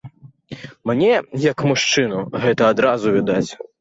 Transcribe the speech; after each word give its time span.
Мне 0.91 1.09
як 1.51 1.57
мужчыну 1.73 2.19
гэта 2.47 2.61
адразу 2.77 3.07
відаць. 3.19 3.45